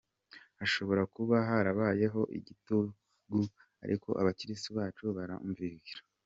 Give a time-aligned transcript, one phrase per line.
[0.59, 3.39] Hashobora kuba harabayeho igitugu
[3.83, 6.01] ariko abakirisitu bacu barumvira.